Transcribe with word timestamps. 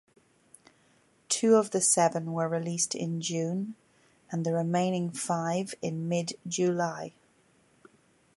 Two 1.29 1.53
of 1.57 1.69
the 1.69 1.79
seven 1.79 2.33
were 2.33 2.49
released 2.49 2.95
in 2.95 3.21
June 3.21 3.75
and 4.31 4.43
the 4.43 4.51
remaining 4.51 5.11
five 5.11 5.75
in 5.79 6.09
mid-July. 6.09 7.13